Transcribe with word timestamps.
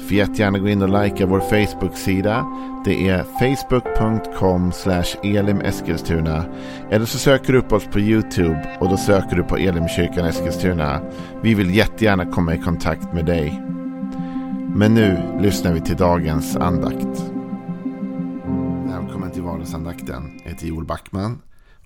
Får 0.00 0.16
jättegärna 0.16 0.58
gå 0.58 0.68
in 0.68 0.82
och 0.82 1.02
likea 1.04 1.26
vår 1.26 1.40
Facebook-sida. 1.40 2.46
Det 2.84 3.08
är 3.08 3.22
facebook.com 3.22 4.72
elimeskilstuna. 5.22 6.44
Eller 6.90 7.06
så 7.06 7.18
söker 7.18 7.52
du 7.52 7.58
upp 7.58 7.72
oss 7.72 7.84
på 7.84 8.00
YouTube 8.00 8.76
och 8.80 8.88
då 8.88 8.96
söker 8.96 9.36
du 9.36 9.42
på 9.42 9.56
Elimkyrkan 9.56 10.26
Eskilstuna. 10.26 11.00
Vi 11.42 11.54
vill 11.54 11.74
jättegärna 11.74 12.26
komma 12.26 12.54
i 12.54 12.58
kontakt 12.58 13.12
med 13.12 13.26
dig. 13.26 13.62
Men 14.74 14.94
nu 14.94 15.38
lyssnar 15.40 15.72
vi 15.72 15.80
till 15.80 15.96
dagens 15.96 16.56
andakt. 16.56 17.24
Välkommen 18.86 19.30
till 19.32 19.42
vardagsandakten. 19.42 20.40
Jag 20.44 20.50
heter 20.50 20.66
Joel 20.66 20.84
Backman 20.84 21.38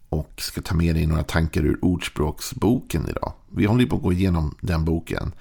och 0.09 0.33
ska 0.37 0.61
ta 0.61 0.75
med 0.75 0.95
dig 0.95 1.07
några 1.07 1.23
tankar 1.23 1.61
ur 1.61 1.85
Ordspråksboken 1.85 3.09
idag. 3.09 3.33
Vi 3.51 3.65
håller 3.65 3.87
på 3.87 3.97
att 3.97 4.03
gå 4.03 4.13
igenom 4.13 4.55
den 4.61 4.85
boken 4.85 5.33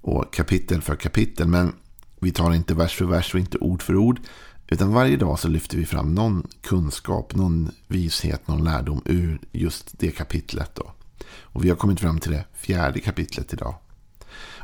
och 0.00 0.32
kapitel 0.34 0.82
för 0.82 0.96
kapitel. 0.96 1.48
Men 1.48 1.72
vi 2.20 2.32
tar 2.32 2.54
inte 2.54 2.74
vers 2.74 2.96
för 2.96 3.04
vers 3.04 3.34
och 3.34 3.40
inte 3.40 3.58
ord 3.58 3.82
för 3.82 3.96
ord. 3.96 4.20
Utan 4.68 4.92
varje 4.92 5.16
dag 5.16 5.38
så 5.38 5.48
lyfter 5.48 5.76
vi 5.76 5.86
fram 5.86 6.14
någon 6.14 6.46
kunskap, 6.62 7.34
någon 7.34 7.70
vishet, 7.86 8.48
någon 8.48 8.64
lärdom 8.64 9.02
ur 9.04 9.38
just 9.52 9.98
det 9.98 10.10
kapitlet. 10.10 10.74
Då. 10.74 10.92
Och 11.40 11.64
vi 11.64 11.68
har 11.68 11.76
kommit 11.76 12.00
fram 12.00 12.20
till 12.20 12.32
det 12.32 12.44
fjärde 12.54 13.00
kapitlet 13.00 13.52
idag. 13.52 13.74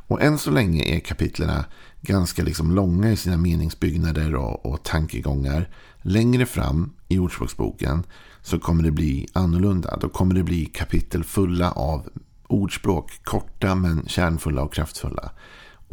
Och 0.06 0.22
än 0.22 0.38
så 0.38 0.50
länge 0.50 0.96
är 0.96 1.00
kapitlerna 1.00 1.64
ganska 2.00 2.42
liksom 2.42 2.74
långa 2.74 3.12
i 3.12 3.16
sina 3.16 3.36
meningsbyggnader 3.36 4.34
och, 4.34 4.66
och 4.66 4.82
tankegångar. 4.82 5.68
Längre 6.02 6.46
fram 6.46 6.92
i 7.08 7.18
Ordspråksboken 7.18 8.02
så 8.42 8.58
kommer 8.58 8.82
det 8.82 8.90
bli 8.90 9.28
annorlunda. 9.32 9.96
Då 10.00 10.08
kommer 10.08 10.34
det 10.34 10.42
bli 10.42 10.66
kapitel 10.66 11.24
fulla 11.24 11.70
av 11.70 12.08
ordspråk. 12.46 13.10
Korta 13.24 13.74
men 13.74 14.08
kärnfulla 14.08 14.62
och 14.62 14.74
kraftfulla. 14.74 15.30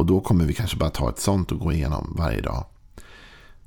Och 0.01 0.07
då 0.07 0.21
kommer 0.21 0.45
vi 0.45 0.53
kanske 0.53 0.77
bara 0.77 0.89
ta 0.89 1.09
ett 1.09 1.19
sånt 1.19 1.51
och 1.51 1.59
gå 1.59 1.73
igenom 1.73 2.15
varje 2.17 2.41
dag. 2.41 2.65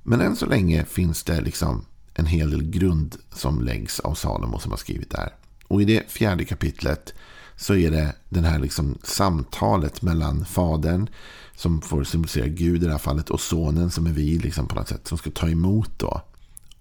Men 0.03 0.21
än 0.21 0.37
så 0.37 0.47
länge 0.47 0.85
finns 0.85 1.23
det 1.23 1.41
liksom 1.41 1.85
en 2.15 2.27
hel 2.27 2.51
del 2.51 2.63
grund 2.63 3.17
som 3.33 3.63
läggs 3.63 4.01
av 4.01 4.15
Salomo 4.15 4.59
som 4.59 4.71
har 4.71 4.79
skrivit 4.79 5.11
där. 5.11 5.35
Och 5.69 5.83
i 5.83 5.85
det 5.85 6.11
fjärde 6.11 6.45
kapitlet 6.45 7.15
så 7.57 7.75
är 7.75 7.91
det 7.91 8.15
det 8.29 8.41
här 8.41 8.59
liksom 8.59 8.99
samtalet 9.03 10.03
mellan 10.03 10.45
fadern 10.45 11.09
som 11.57 11.81
får 11.81 12.05
symbolisera 12.05 12.47
Gud 12.47 12.83
i 12.83 12.87
det 12.87 12.93
här 12.93 12.99
fallet 12.99 13.31
och 13.31 13.41
sonen 13.41 13.91
som 13.91 14.07
är 14.07 14.13
vi 14.13 14.39
liksom 14.39 14.69
på 14.69 14.75
något 14.75 14.89
sätt 14.89 15.09
som 15.09 15.19
ska 15.19 15.31
ta 15.31 15.49
emot 15.49 15.91
då 15.99 16.23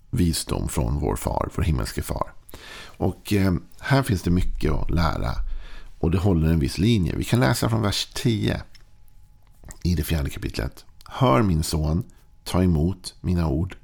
visdom 0.10 0.70
från 0.70 1.00
vår 1.00 1.16
far, 1.16 1.50
vår 1.56 1.64
himmelske 1.64 2.02
far. 2.02 2.34
Och 2.86 3.34
eh, 3.34 3.54
här 3.80 4.04
finns 4.04 4.22
det 4.22 4.32
mycket 4.32 4.72
att 4.72 4.92
lära 4.92 5.32
och 6.00 6.12
det 6.12 6.18
håller 6.18 6.50
en 6.50 6.60
viss 6.60 6.78
linje. 6.78 7.16
Vi 7.16 7.24
kan 7.24 7.40
läsa 7.40 7.70
från 7.70 7.82
vers 7.82 8.08
10 8.14 8.62
i 9.84 9.96
det 9.96 10.04
fjärde 10.04 10.30
kapitlet. 10.30 10.86
Hör 11.06 11.42
min 11.42 11.64
son, 11.64 12.04
ta 12.44 12.64
emot 12.64 13.16
mina 13.22 13.48
ord. 13.48 13.76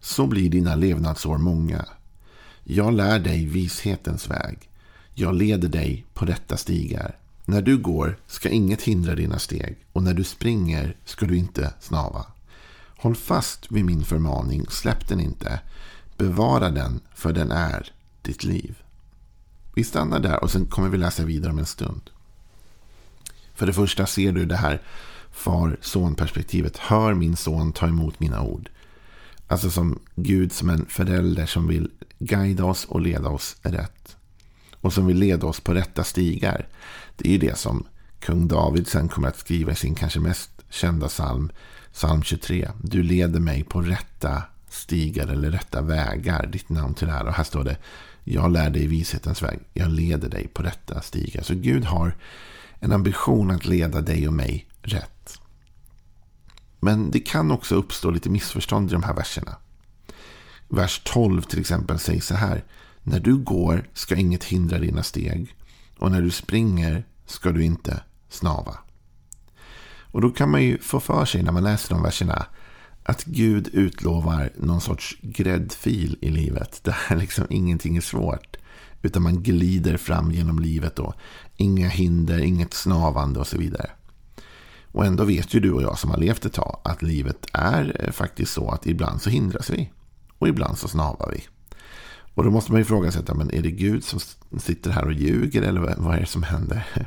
Så 0.00 0.26
blir 0.26 0.50
dina 0.50 0.74
levnadsår 0.74 1.38
många. 1.38 1.84
Jag 2.64 2.92
lär 2.92 3.18
dig 3.18 3.46
vishetens 3.46 4.30
väg. 4.30 4.70
Jag 5.14 5.34
leder 5.34 5.68
dig 5.68 6.06
på 6.14 6.24
rätta 6.24 6.56
stigar. 6.56 7.16
När 7.44 7.62
du 7.62 7.78
går 7.78 8.18
ska 8.26 8.48
inget 8.48 8.82
hindra 8.82 9.14
dina 9.14 9.38
steg 9.38 9.76
och 9.92 10.02
när 10.02 10.14
du 10.14 10.24
springer 10.24 10.96
ska 11.04 11.26
du 11.26 11.36
inte 11.36 11.74
snava. 11.80 12.26
Håll 12.96 13.16
fast 13.16 13.72
vid 13.72 13.84
min 13.84 14.04
förmaning, 14.04 14.66
släpp 14.68 15.08
den 15.08 15.20
inte. 15.20 15.60
Bevara 16.16 16.70
den, 16.70 17.00
för 17.14 17.32
den 17.32 17.50
är 17.50 17.92
ditt 18.22 18.44
liv. 18.44 18.82
Vi 19.74 19.84
stannar 19.84 20.20
där 20.20 20.44
och 20.44 20.50
sen 20.50 20.66
kommer 20.66 20.88
vi 20.88 20.98
läsa 20.98 21.24
vidare 21.24 21.52
om 21.52 21.58
en 21.58 21.66
stund. 21.66 22.10
För 23.54 23.66
det 23.66 23.72
första 23.72 24.06
ser 24.06 24.32
du 24.32 24.46
det 24.46 24.56
här 24.56 24.82
far-son-perspektivet. 25.32 26.76
Hör 26.76 27.14
min 27.14 27.36
son 27.36 27.72
ta 27.72 27.86
emot 27.86 28.20
mina 28.20 28.42
ord. 28.42 28.70
Alltså 29.46 29.70
som 29.70 29.98
Gud 30.16 30.52
som 30.52 30.70
en 30.70 30.86
förälder 30.86 31.46
som 31.46 31.68
vill 31.68 31.90
guida 32.18 32.64
oss 32.64 32.84
och 32.84 33.00
leda 33.00 33.28
oss 33.28 33.56
rätt. 33.62 34.16
Och 34.80 34.92
som 34.92 35.06
vill 35.06 35.18
leda 35.18 35.46
oss 35.46 35.60
på 35.60 35.74
rätta 35.74 36.04
stigar. 36.04 36.68
Det 37.16 37.28
är 37.28 37.32
ju 37.32 37.38
det 37.38 37.58
som 37.58 37.86
kung 38.20 38.48
David 38.48 38.88
sen 38.88 39.08
kommer 39.08 39.28
att 39.28 39.38
skriva 39.38 39.72
i 39.72 39.74
sin 39.74 39.94
kanske 39.94 40.20
mest 40.20 40.50
kända 40.70 41.08
psalm. 41.08 41.50
Psalm 41.92 42.22
23. 42.22 42.70
Du 42.82 43.02
leder 43.02 43.40
mig 43.40 43.64
på 43.64 43.82
rätta 43.82 44.42
stigar 44.68 45.26
eller 45.26 45.50
rätta 45.50 45.82
vägar. 45.82 46.46
Ditt 46.46 46.68
namn 46.68 46.94
till 46.94 47.08
ära. 47.08 47.28
Och 47.28 47.34
här 47.34 47.44
står 47.44 47.64
det. 47.64 47.76
Jag 48.24 48.52
lär 48.52 48.70
dig 48.70 48.86
vishetens 48.86 49.42
väg. 49.42 49.58
Jag 49.74 49.90
leder 49.90 50.28
dig 50.28 50.48
på 50.48 50.62
rätta 50.62 51.00
stigar. 51.00 51.42
Så 51.42 51.54
Gud 51.54 51.84
har 51.84 52.16
en 52.80 52.92
ambition 52.92 53.50
att 53.50 53.66
leda 53.66 54.00
dig 54.00 54.28
och 54.28 54.34
mig 54.34 54.66
rätt. 54.82 55.19
Men 56.80 57.10
det 57.10 57.20
kan 57.20 57.50
också 57.50 57.74
uppstå 57.74 58.10
lite 58.10 58.30
missförstånd 58.30 58.90
i 58.90 58.92
de 58.92 59.02
här 59.02 59.14
verserna. 59.14 59.56
Vers 60.68 61.00
12 61.04 61.42
till 61.42 61.60
exempel 61.60 61.98
säger 61.98 62.20
så 62.20 62.34
här. 62.34 62.64
När 63.02 63.20
du 63.20 63.36
går 63.36 63.88
ska 63.94 64.16
inget 64.16 64.44
hindra 64.44 64.78
dina 64.78 65.02
steg. 65.02 65.54
Och 65.98 66.10
när 66.10 66.22
du 66.22 66.30
springer 66.30 67.04
ska 67.26 67.52
du 67.52 67.64
inte 67.64 68.02
snava. 68.28 68.78
Och 70.12 70.20
då 70.20 70.30
kan 70.30 70.50
man 70.50 70.62
ju 70.62 70.78
få 70.78 71.00
för 71.00 71.24
sig 71.24 71.42
när 71.42 71.52
man 71.52 71.64
läser 71.64 71.94
de 71.94 72.02
verserna 72.02 72.46
att 73.02 73.24
Gud 73.24 73.68
utlovar 73.72 74.52
någon 74.56 74.80
sorts 74.80 75.16
gräddfil 75.22 76.18
i 76.20 76.30
livet. 76.30 76.84
Där 76.84 77.16
liksom 77.16 77.46
ingenting 77.50 77.96
är 77.96 78.00
svårt. 78.00 78.56
Utan 79.02 79.22
man 79.22 79.42
glider 79.42 79.96
fram 79.96 80.32
genom 80.32 80.58
livet 80.58 80.96
då. 80.96 81.14
Inga 81.56 81.88
hinder, 81.88 82.38
inget 82.38 82.74
snavande 82.74 83.40
och 83.40 83.46
så 83.46 83.58
vidare. 83.58 83.90
Och 84.92 85.06
ändå 85.06 85.24
vet 85.24 85.54
ju 85.54 85.60
du 85.60 85.72
och 85.72 85.82
jag 85.82 85.98
som 85.98 86.10
har 86.10 86.18
levt 86.18 86.44
ett 86.44 86.52
tag 86.52 86.80
att 86.84 87.02
livet 87.02 87.46
är 87.52 87.96
eh, 88.04 88.12
faktiskt 88.12 88.52
så 88.52 88.70
att 88.70 88.86
ibland 88.86 89.22
så 89.22 89.30
hindras 89.30 89.70
vi. 89.70 89.90
Och 90.38 90.48
ibland 90.48 90.78
så 90.78 90.88
snavar 90.88 91.30
vi. 91.30 91.44
Och 92.34 92.44
då 92.44 92.50
måste 92.50 92.72
man 92.72 92.80
ju 92.80 92.84
fråga 92.84 93.12
sig, 93.12 93.22
men 93.34 93.54
är 93.54 93.62
det 93.62 93.70
Gud 93.70 94.04
som 94.04 94.20
sitter 94.60 94.90
här 94.90 95.04
och 95.04 95.12
ljuger 95.12 95.62
eller 95.62 95.94
vad 95.98 96.16
är 96.16 96.20
det 96.20 96.26
som 96.26 96.42
händer? 96.42 96.86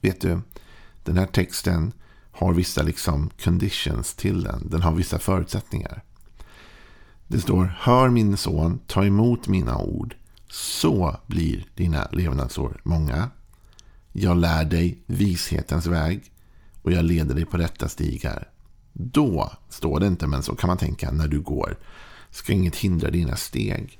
Vet 0.00 0.20
du, 0.20 0.40
den 1.04 1.18
här 1.18 1.26
texten 1.26 1.92
har 2.32 2.52
vissa 2.52 2.82
liksom 2.82 3.30
conditions 3.44 4.14
till 4.14 4.42
den. 4.42 4.68
Den 4.70 4.82
har 4.82 4.92
vissa 4.92 5.18
förutsättningar. 5.18 6.02
Det 7.26 7.40
står, 7.40 7.74
hör 7.78 8.08
min 8.08 8.36
son, 8.36 8.80
ta 8.86 9.04
emot 9.04 9.48
mina 9.48 9.78
ord. 9.78 10.14
Så 10.48 11.16
blir 11.26 11.66
dina 11.74 12.08
levnadsår 12.12 12.80
många. 12.84 13.30
Jag 14.12 14.36
lär 14.36 14.64
dig 14.64 15.02
vishetens 15.06 15.86
väg 15.86 16.32
och 16.82 16.92
jag 16.92 17.04
leder 17.04 17.34
dig 17.34 17.44
på 17.44 17.56
rätta 17.56 17.88
stigar. 17.88 18.48
Då 18.92 19.52
står 19.68 20.00
det 20.00 20.06
inte, 20.06 20.26
men 20.26 20.42
så 20.42 20.56
kan 20.56 20.68
man 20.68 20.78
tänka 20.78 21.10
när 21.10 21.28
du 21.28 21.40
går. 21.40 21.78
Ska 22.30 22.52
inget 22.52 22.76
hindra 22.76 23.10
dina 23.10 23.36
steg. 23.36 23.98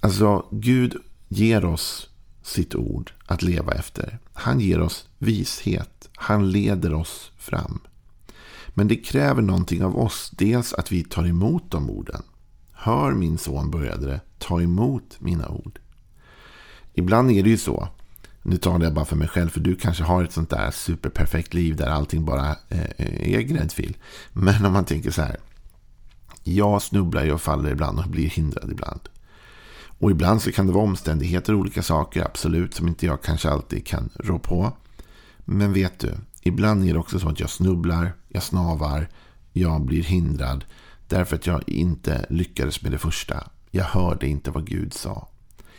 Alltså, 0.00 0.46
Gud 0.50 0.96
ger 1.28 1.64
oss 1.64 2.08
sitt 2.42 2.74
ord 2.74 3.12
att 3.26 3.42
leva 3.42 3.72
efter. 3.72 4.18
Han 4.32 4.60
ger 4.60 4.80
oss 4.80 5.08
vishet. 5.18 6.08
Han 6.14 6.50
leder 6.50 6.94
oss 6.94 7.30
fram. 7.36 7.80
Men 8.68 8.88
det 8.88 8.96
kräver 8.96 9.42
någonting 9.42 9.84
av 9.84 9.98
oss. 9.98 10.30
Dels 10.34 10.72
att 10.72 10.92
vi 10.92 11.04
tar 11.04 11.26
emot 11.26 11.70
de 11.70 11.90
orden. 11.90 12.22
Hör 12.72 13.12
min 13.12 13.38
son, 13.38 13.70
började 13.70 14.06
det. 14.06 14.20
Ta 14.38 14.62
emot 14.62 15.16
mina 15.18 15.48
ord. 15.48 15.78
Ibland 16.94 17.30
är 17.30 17.42
det 17.42 17.50
ju 17.50 17.58
så 17.58 17.88
nu 18.48 18.56
talar 18.56 18.84
jag 18.84 18.94
bara 18.94 19.04
för 19.04 19.16
mig 19.16 19.28
själv, 19.28 19.48
för 19.48 19.60
du 19.60 19.76
kanske 19.76 20.04
har 20.04 20.24
ett 20.24 20.32
sånt 20.32 20.50
där 20.50 20.70
superperfekt 20.70 21.54
liv 21.54 21.76
där 21.76 21.86
allting 21.86 22.24
bara 22.24 22.56
eh, 22.68 23.34
är 23.34 23.40
gräddfil. 23.40 23.96
Men 24.32 24.64
om 24.64 24.72
man 24.72 24.84
tänker 24.84 25.10
så 25.10 25.22
här. 25.22 25.36
Jag 26.44 26.82
snubblar 26.82 27.32
och 27.32 27.40
faller 27.40 27.70
ibland 27.70 27.98
och 27.98 28.08
blir 28.08 28.28
hindrad 28.28 28.70
ibland. 28.72 29.00
Och 29.98 30.10
ibland 30.10 30.42
så 30.42 30.52
kan 30.52 30.66
det 30.66 30.72
vara 30.72 30.84
omständigheter 30.84 31.52
och 31.52 31.60
olika 31.60 31.82
saker, 31.82 32.24
absolut, 32.24 32.74
som 32.74 32.88
inte 32.88 33.06
jag 33.06 33.22
kanske 33.22 33.50
alltid 33.50 33.86
kan 33.86 34.10
rå 34.14 34.38
på. 34.38 34.72
Men 35.44 35.72
vet 35.72 35.98
du, 35.98 36.14
ibland 36.42 36.88
är 36.88 36.92
det 36.92 36.98
också 36.98 37.20
så 37.20 37.28
att 37.28 37.40
jag 37.40 37.50
snubblar, 37.50 38.12
jag 38.28 38.42
snavar, 38.42 39.08
jag 39.52 39.80
blir 39.80 40.02
hindrad. 40.02 40.64
Därför 41.08 41.36
att 41.36 41.46
jag 41.46 41.62
inte 41.66 42.26
lyckades 42.30 42.82
med 42.82 42.92
det 42.92 42.98
första. 42.98 43.50
Jag 43.70 43.84
hörde 43.84 44.26
inte 44.26 44.50
vad 44.50 44.66
Gud 44.66 44.94
sa. 44.94 45.28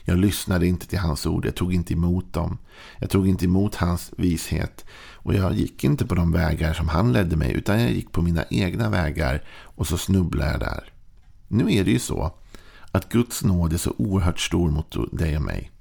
Jag 0.03 0.17
lyssnade 0.17 0.67
inte 0.67 0.87
till 0.87 0.99
hans 0.99 1.25
ord. 1.25 1.45
Jag 1.45 1.55
tog 1.55 1.73
inte 1.73 1.93
emot 1.93 2.33
dem. 2.33 2.57
Jag 2.99 3.09
tog 3.09 3.27
inte 3.27 3.45
emot 3.45 3.75
hans 3.75 4.11
vishet. 4.17 4.85
Och 5.13 5.33
jag 5.33 5.53
gick 5.53 5.83
inte 5.83 6.05
på 6.05 6.15
de 6.15 6.31
vägar 6.31 6.73
som 6.73 6.87
han 6.87 7.13
ledde 7.13 7.35
mig. 7.35 7.53
Utan 7.53 7.81
jag 7.81 7.91
gick 7.91 8.11
på 8.11 8.21
mina 8.21 8.43
egna 8.49 8.89
vägar. 8.89 9.43
Och 9.63 9.87
så 9.87 9.97
snubblade 9.97 10.51
jag 10.51 10.59
där. 10.59 10.93
Nu 11.47 11.73
är 11.73 11.83
det 11.83 11.91
ju 11.91 11.99
så. 11.99 12.33
Att 12.91 13.09
Guds 13.09 13.43
nåd 13.43 13.73
är 13.73 13.77
så 13.77 13.93
oerhört 13.97 14.39
stor 14.39 14.71
mot 14.71 15.17
dig 15.19 15.35
och 15.35 15.41
mig. 15.41 15.71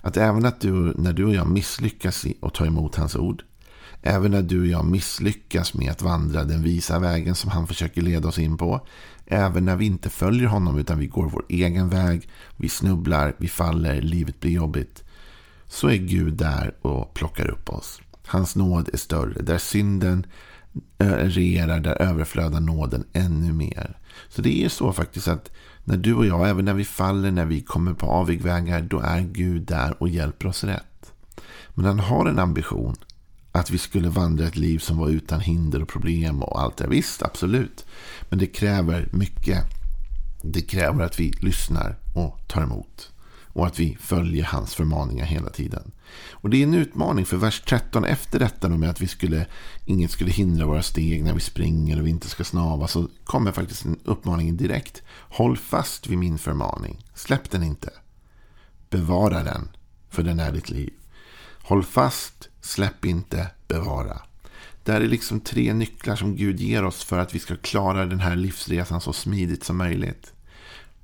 Att 0.00 0.16
även 0.16 0.44
att 0.44 0.60
du, 0.60 0.94
när 0.96 1.12
du 1.12 1.24
och 1.24 1.34
jag 1.34 1.48
misslyckas 1.48 2.26
i 2.26 2.36
att 2.42 2.54
ta 2.54 2.66
emot 2.66 2.96
hans 2.96 3.16
ord. 3.16 3.42
Även 4.02 4.30
när 4.30 4.42
du 4.42 4.60
och 4.60 4.66
jag 4.66 4.84
misslyckas 4.84 5.74
med 5.74 5.90
att 5.90 6.02
vandra 6.02 6.44
den 6.44 6.62
visa 6.62 6.98
vägen 6.98 7.34
som 7.34 7.50
han 7.50 7.66
försöker 7.66 8.02
leda 8.02 8.28
oss 8.28 8.38
in 8.38 8.56
på. 8.56 8.86
Även 9.26 9.64
när 9.64 9.76
vi 9.76 9.86
inte 9.86 10.10
följer 10.10 10.48
honom 10.48 10.78
utan 10.78 10.98
vi 10.98 11.06
går 11.06 11.26
vår 11.26 11.44
egen 11.48 11.88
väg. 11.88 12.28
Vi 12.56 12.68
snubblar, 12.68 13.34
vi 13.38 13.48
faller, 13.48 14.02
livet 14.02 14.40
blir 14.40 14.50
jobbigt. 14.50 15.04
Så 15.66 15.88
är 15.88 15.96
Gud 15.96 16.34
där 16.34 16.74
och 16.82 17.14
plockar 17.14 17.50
upp 17.50 17.70
oss. 17.70 18.00
Hans 18.26 18.56
nåd 18.56 18.90
är 18.92 18.96
större. 18.96 19.42
Där 19.42 19.58
synden 19.58 20.26
eh, 20.98 21.06
regerar, 21.06 21.80
där 21.80 22.02
överflödar 22.02 22.60
nåden 22.60 23.04
ännu 23.12 23.52
mer. 23.52 23.98
Så 24.28 24.42
det 24.42 24.64
är 24.64 24.68
så 24.68 24.92
faktiskt 24.92 25.28
att 25.28 25.50
när 25.84 25.96
du 25.96 26.14
och 26.14 26.26
jag, 26.26 26.48
även 26.48 26.64
när 26.64 26.74
vi 26.74 26.84
faller, 26.84 27.30
när 27.30 27.44
vi 27.44 27.60
kommer 27.60 27.94
på 27.94 28.06
avigvägar, 28.06 28.82
då 28.82 29.00
är 29.00 29.20
Gud 29.20 29.62
där 29.62 30.02
och 30.02 30.08
hjälper 30.08 30.46
oss 30.48 30.64
rätt. 30.64 31.12
Men 31.74 31.84
han 31.84 31.98
har 31.98 32.26
en 32.26 32.38
ambition 32.38 32.96
att 33.56 33.70
vi 33.70 33.78
skulle 33.78 34.08
vandra 34.08 34.46
ett 34.46 34.56
liv 34.56 34.78
som 34.78 34.98
var 34.98 35.08
utan 35.08 35.40
hinder 35.40 35.82
och 35.82 35.88
problem 35.88 36.42
och 36.42 36.60
allt 36.60 36.76
det. 36.76 36.88
Visst, 36.88 37.22
absolut. 37.22 37.86
Men 38.28 38.38
det 38.38 38.46
kräver 38.46 39.08
mycket. 39.12 39.64
Det 40.42 40.60
kräver 40.60 41.04
att 41.04 41.20
vi 41.20 41.30
lyssnar 41.30 41.98
och 42.14 42.48
tar 42.48 42.62
emot. 42.62 43.12
Och 43.46 43.66
att 43.66 43.78
vi 43.78 43.96
följer 44.00 44.44
hans 44.44 44.74
förmaningar 44.74 45.24
hela 45.24 45.50
tiden. 45.50 45.92
Och 46.30 46.50
det 46.50 46.56
är 46.56 46.62
en 46.62 46.74
utmaning 46.74 47.26
för 47.26 47.36
vers 47.36 47.62
13 47.66 48.04
efter 48.04 48.38
detta 48.38 48.68
med 48.68 48.90
att 48.90 49.00
vi 49.00 49.08
skulle, 49.08 49.46
inget 49.84 50.10
skulle 50.10 50.30
hindra 50.30 50.66
våra 50.66 50.82
steg 50.82 51.24
när 51.24 51.34
vi 51.34 51.40
springer 51.40 52.00
och 52.00 52.06
vi 52.06 52.10
inte 52.10 52.28
ska 52.28 52.44
snava. 52.44 52.88
Så 52.88 53.08
kommer 53.24 53.52
faktiskt 53.52 53.84
en 53.84 53.98
uppmaning 54.04 54.56
direkt. 54.56 55.02
Håll 55.08 55.56
fast 55.56 56.06
vid 56.06 56.18
min 56.18 56.38
förmaning. 56.38 57.04
Släpp 57.14 57.50
den 57.50 57.62
inte. 57.62 57.90
Bevara 58.90 59.42
den, 59.42 59.68
för 60.10 60.22
den 60.22 60.40
är 60.40 60.52
ditt 60.52 60.70
liv. 60.70 60.92
Håll 61.62 61.84
fast, 61.84 62.48
släpp 62.66 63.04
inte, 63.04 63.50
bevara. 63.68 64.18
Det 64.84 64.92
här 64.92 65.00
är 65.00 65.08
liksom 65.08 65.40
tre 65.40 65.74
nycklar 65.74 66.16
som 66.16 66.36
Gud 66.36 66.60
ger 66.60 66.84
oss 66.84 67.04
för 67.04 67.18
att 67.18 67.34
vi 67.34 67.38
ska 67.38 67.56
klara 67.56 68.06
den 68.06 68.20
här 68.20 68.36
livsresan 68.36 69.00
så 69.00 69.12
smidigt 69.12 69.64
som 69.64 69.76
möjligt. 69.76 70.32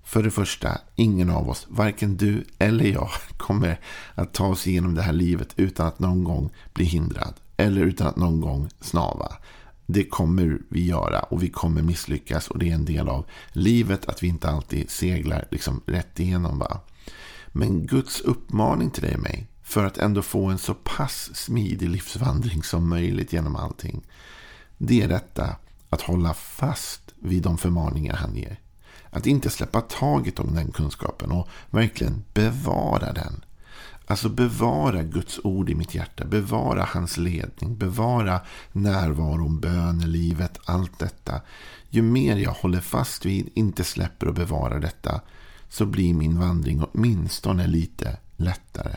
För 0.04 0.22
det 0.22 0.30
första, 0.30 0.78
ingen 0.96 1.30
av 1.30 1.50
oss, 1.50 1.66
varken 1.70 2.16
du 2.16 2.44
eller 2.58 2.84
jag, 2.84 3.10
kommer 3.36 3.80
att 4.14 4.32
ta 4.32 4.46
oss 4.46 4.66
igenom 4.66 4.94
det 4.94 5.02
här 5.02 5.12
livet 5.12 5.54
utan 5.56 5.86
att 5.86 5.98
någon 5.98 6.24
gång 6.24 6.50
bli 6.74 6.84
hindrad. 6.84 7.34
Eller 7.56 7.80
utan 7.80 8.06
att 8.06 8.16
någon 8.16 8.40
gång 8.40 8.68
snava. 8.80 9.36
Det 9.86 10.04
kommer 10.04 10.58
vi 10.68 10.86
göra 10.86 11.20
och 11.20 11.42
vi 11.42 11.48
kommer 11.48 11.82
misslyckas 11.82 12.48
och 12.48 12.58
det 12.58 12.70
är 12.70 12.74
en 12.74 12.84
del 12.84 13.08
av 13.08 13.26
livet 13.52 14.08
att 14.08 14.22
vi 14.22 14.28
inte 14.28 14.48
alltid 14.48 14.90
seglar 14.90 15.48
liksom 15.50 15.82
rätt 15.86 16.20
igenom. 16.20 16.58
Va? 16.58 16.80
Men 17.48 17.86
Guds 17.86 18.20
uppmaning 18.20 18.90
till 18.90 19.02
dig 19.02 19.14
och 19.14 19.22
mig 19.22 19.48
för 19.72 19.84
att 19.84 19.98
ändå 19.98 20.22
få 20.22 20.46
en 20.46 20.58
så 20.58 20.74
pass 20.74 21.30
smidig 21.34 21.88
livsvandring 21.88 22.62
som 22.62 22.88
möjligt 22.88 23.32
genom 23.32 23.56
allting. 23.56 24.02
Det 24.78 25.02
är 25.02 25.08
detta 25.08 25.56
att 25.88 26.02
hålla 26.02 26.34
fast 26.34 27.14
vid 27.18 27.42
de 27.42 27.58
förmaningar 27.58 28.16
han 28.16 28.36
ger. 28.36 28.60
Att 29.10 29.26
inte 29.26 29.50
släppa 29.50 29.80
taget 29.80 30.38
om 30.38 30.54
den 30.54 30.72
kunskapen 30.72 31.32
och 31.32 31.48
verkligen 31.70 32.24
bevara 32.34 33.12
den. 33.12 33.44
Alltså 34.06 34.28
bevara 34.28 35.02
Guds 35.02 35.40
ord 35.44 35.70
i 35.70 35.74
mitt 35.74 35.94
hjärta. 35.94 36.24
Bevara 36.24 36.88
hans 36.88 37.16
ledning. 37.16 37.76
Bevara 37.76 38.40
närvaron, 38.72 39.60
bönelivet, 39.60 40.58
allt 40.64 40.98
detta. 40.98 41.40
Ju 41.90 42.02
mer 42.02 42.36
jag 42.36 42.52
håller 42.52 42.80
fast 42.80 43.24
vid, 43.24 43.48
inte 43.54 43.84
släpper 43.84 44.28
och 44.28 44.34
bevarar 44.34 44.80
detta, 44.80 45.20
så 45.68 45.86
blir 45.86 46.14
min 46.14 46.40
vandring 46.40 46.82
åtminstone 46.82 47.66
lite 47.66 48.18
lättare. 48.36 48.96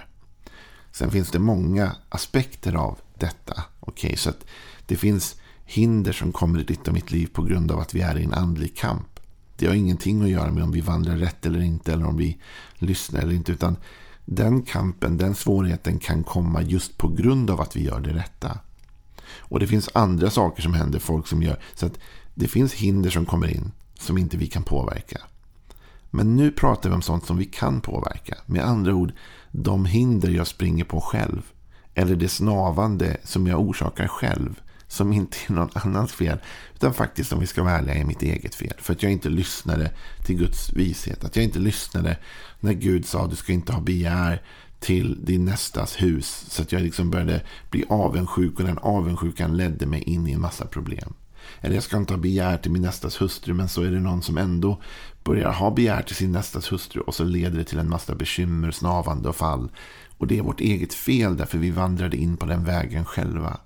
Sen 0.95 1.12
finns 1.12 1.31
det 1.31 1.39
många 1.39 1.95
aspekter 2.09 2.74
av 2.74 3.00
detta. 3.19 3.63
Okay, 3.80 4.15
så 4.15 4.30
att 4.30 4.45
det 4.86 4.95
finns 4.95 5.36
hinder 5.65 6.13
som 6.13 6.31
kommer 6.31 6.59
i 6.59 6.63
ditt 6.63 6.88
och 6.88 6.94
mitt 6.94 7.12
liv 7.12 7.27
på 7.33 7.44
grund 7.44 7.71
av 7.71 7.80
att 7.80 7.94
vi 7.94 8.01
är 8.01 8.18
i 8.18 8.24
en 8.24 8.33
andlig 8.33 8.77
kamp. 8.77 9.19
Det 9.57 9.68
har 9.68 9.74
ingenting 9.74 10.21
att 10.21 10.30
göra 10.30 10.51
med 10.51 10.63
om 10.63 10.71
vi 10.71 10.81
vandrar 10.81 11.18
rätt 11.18 11.45
eller 11.45 11.62
inte 11.62 11.94
eller 11.94 12.07
om 12.07 12.18
vi 12.18 12.38
lyssnar 12.75 13.21
eller 13.21 13.33
inte. 13.33 13.51
Utan 13.51 13.77
den 14.25 14.62
kampen, 14.62 15.18
den 15.18 15.36
svårigheten 15.36 16.00
kan 16.00 16.24
komma 16.24 16.62
just 16.62 16.97
på 16.97 17.07
grund 17.07 17.50
av 17.50 17.62
att 17.62 17.75
vi 17.75 17.83
gör 17.83 18.00
det 18.00 18.13
rätta. 18.13 18.59
Och 19.38 19.59
det 19.59 19.68
finns 19.68 19.89
andra 19.94 20.30
saker 20.30 20.62
som 20.62 20.74
händer, 20.74 21.00
folk 21.00 21.27
som 21.27 21.44
gör. 21.44 21.59
Så 21.74 21.86
att 21.86 22.00
det 22.33 22.47
finns 22.47 22.74
hinder 22.74 23.09
som 23.09 23.25
kommer 23.25 23.47
in 23.47 23.71
som 24.00 24.18
inte 24.18 24.38
vi 24.38 24.47
kan 24.47 24.63
påverka. 24.63 25.21
Men 26.10 26.36
nu 26.36 26.52
pratar 26.52 26.90
vi 26.90 26.96
om 26.96 27.02
sånt 27.02 27.25
som 27.25 27.38
vi 27.38 27.46
kan 27.46 27.81
påverka. 27.81 28.38
Med 28.46 28.66
andra 28.66 28.94
ord, 28.94 29.12
de 29.52 29.86
hinder 29.86 30.30
jag 30.30 30.48
springer 30.48 30.84
på 30.84 31.02
själv. 31.02 31.42
Eller 31.94 32.16
det 32.16 32.30
snavande 32.30 33.18
som 33.24 33.48
jag 33.48 33.60
orsakar 33.60 34.07
själv 34.07 34.62
som 34.88 35.13
inte 35.13 35.38
är 35.48 35.54
någon 35.54 35.69
annans 35.74 36.12
fel. 36.12 36.38
Utan 36.75 36.94
faktiskt 36.94 37.34
om 37.34 37.40
vi 37.40 37.48
ska 37.48 37.63
vara 37.63 37.74
ärliga 37.74 37.96
är 37.96 38.04
mitt 38.04 38.22
eget 38.22 38.56
fel. 38.56 38.74
För 38.78 38.94
att 38.94 39.04
jag 39.04 39.12
inte 39.12 39.30
lyssnade 39.30 39.92
till 40.25 40.38
Guds 40.38 40.74
vishet. 40.74 41.24
Att 41.24 41.36
jag 41.36 41.46
inte 41.46 41.60
lyssnade 41.60 42.18
när 42.60 42.74
Gud 42.74 43.06
sa 43.06 43.28
du 43.28 43.36
ska 43.36 43.54
inte 43.54 43.74
ha 43.74 43.81
begär 43.81 44.42
till 44.80 45.25
din 45.25 45.46
nästas 45.46 46.02
hus. 46.02 46.46
Så 46.50 46.62
att 46.62 46.72
jag 46.72 46.81
liksom 46.81 47.12
började 47.12 47.42
bli 47.69 47.86
avundsjuk 47.90 48.60
och 48.60 48.66
den 48.66 48.78
avundsjukan 48.78 49.57
ledde 49.57 49.86
mig 49.86 50.02
in 50.02 50.28
i 50.28 50.31
en 50.31 50.42
massa 50.42 50.66
problem. 50.66 51.13
Eller 51.62 51.75
jag 51.75 51.83
ska 51.83 51.97
inte 51.97 52.13
ha 52.13 52.19
begär 52.19 52.57
till 52.57 52.71
min 52.71 52.81
nästas 52.81 53.21
hustru 53.21 53.53
men 53.53 53.69
så 53.69 53.81
är 53.81 53.92
det 53.92 54.00
någon 54.00 54.21
som 54.21 54.38
ändå 54.38 54.81
börjar 55.24 55.51
ha 55.51 55.71
begär 55.71 56.01
till 56.01 56.15
sin 56.15 56.31
nästas 56.31 56.71
hustru 56.71 57.01
och 57.01 57.15
så 57.15 57.24
leder 57.24 57.57
det 57.57 57.63
till 57.63 57.80
en 57.80 57.89
massa 57.89 58.15
bekymmer, 58.15 58.71
snavande 58.71 59.30
och 59.30 59.36
fall. 59.36 59.71
Och 60.18 60.27
det 60.27 60.38
är 60.38 60.42
vårt 60.42 60.62
eget 60.62 60.94
fel 60.94 61.38
därför 61.38 61.57
vi 61.57 61.71
vandrade 61.71 62.18
in 62.18 62.38
på 62.38 62.45
den 62.45 62.63
vägen 62.63 63.06
själva. 63.06 63.59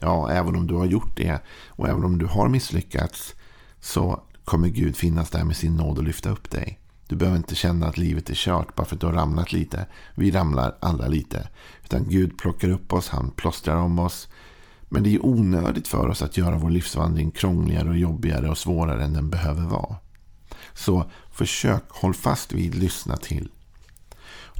Ja, 0.00 0.30
även 0.30 0.56
om 0.56 0.66
du 0.66 0.74
har 0.74 0.86
gjort 0.86 1.16
det 1.16 1.40
och 1.68 1.88
även 1.88 2.04
om 2.04 2.18
du 2.18 2.26
har 2.26 2.48
misslyckats 2.48 3.34
så 3.80 4.22
kommer 4.44 4.68
Gud 4.68 4.96
finnas 4.96 5.30
där 5.30 5.44
med 5.44 5.56
sin 5.56 5.76
nåd 5.76 5.98
och 5.98 6.04
lyfta 6.04 6.30
upp 6.30 6.50
dig. 6.50 6.80
Du 7.06 7.16
behöver 7.16 7.38
inte 7.38 7.54
känna 7.54 7.86
att 7.86 7.98
livet 7.98 8.30
är 8.30 8.34
kört 8.34 8.74
bara 8.74 8.84
för 8.84 8.96
att 8.96 9.00
du 9.00 9.06
har 9.06 9.12
ramlat 9.12 9.52
lite. 9.52 9.86
Vi 10.14 10.30
ramlar 10.30 10.76
alla 10.80 11.06
lite. 11.06 11.48
Utan 11.84 12.08
Gud 12.08 12.38
plockar 12.38 12.68
upp 12.68 12.92
oss, 12.92 13.08
han 13.08 13.30
plåstrar 13.30 13.76
om 13.76 13.98
oss. 13.98 14.28
Men 14.94 15.02
det 15.02 15.14
är 15.14 15.26
onödigt 15.26 15.88
för 15.88 16.08
oss 16.08 16.22
att 16.22 16.36
göra 16.36 16.58
vår 16.58 16.70
livsvandring 16.70 17.30
krångligare 17.30 17.88
och 17.88 17.98
jobbigare 17.98 18.50
och 18.50 18.58
svårare 18.58 19.04
än 19.04 19.12
den 19.12 19.30
behöver 19.30 19.62
vara. 19.62 19.96
Så 20.74 21.10
försök, 21.30 21.82
håll 21.88 22.14
fast 22.14 22.52
vid, 22.52 22.74
lyssna 22.74 23.16
till 23.16 23.48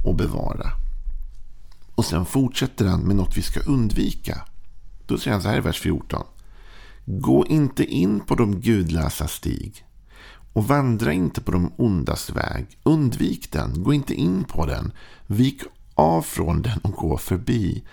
och 0.05 0.15
bevara. 0.15 0.71
Och 1.95 2.05
sen 2.05 2.25
fortsätter 2.25 2.85
han 2.85 3.01
med 3.01 3.15
något 3.15 3.37
vi 3.37 3.41
ska 3.41 3.59
undvika. 3.59 4.41
Då 5.05 5.17
säger 5.17 5.31
han 5.31 5.41
så 5.41 5.49
här 5.49 5.57
i 5.57 5.61
vers 5.61 5.79
14. 5.79 6.23
Gå 7.05 7.45
inte 7.45 7.85
in 7.85 8.19
på 8.19 8.35
de 8.35 8.61
gudlösa 8.61 9.27
stig 9.27 9.85
och 10.53 10.67
vandra 10.67 11.13
inte 11.13 11.41
på 11.41 11.51
de 11.51 11.71
ondas 11.77 12.29
väg. 12.29 12.65
Undvik 12.83 13.51
den, 13.51 13.83
gå 13.83 13.93
inte 13.93 14.13
in 14.13 14.43
på 14.43 14.65
den. 14.65 14.91
Vik 15.27 15.61
av 15.93 16.21
från 16.21 16.61
den 16.61 16.79
och 16.79 16.93
gå 16.93 17.17
förbi. 17.17 17.83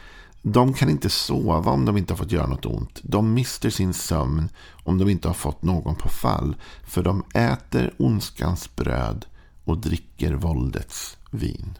De 0.42 0.74
kan 0.74 0.90
inte 0.90 1.10
sova 1.10 1.70
om 1.70 1.84
de 1.84 1.96
inte 1.96 2.12
har 2.12 2.18
fått 2.18 2.32
göra 2.32 2.46
något 2.46 2.66
ont. 2.66 3.00
De 3.02 3.34
mister 3.34 3.70
sin 3.70 3.94
sömn 3.94 4.48
om 4.84 4.98
de 4.98 5.08
inte 5.08 5.28
har 5.28 5.34
fått 5.34 5.62
någon 5.62 5.94
på 5.94 6.08
fall. 6.08 6.56
För 6.84 7.02
de 7.02 7.24
äter 7.34 7.94
ondskans 7.98 8.76
bröd 8.76 9.26
och 9.64 9.78
dricker 9.78 10.34
våldets 10.34 11.16
vin. 11.30 11.78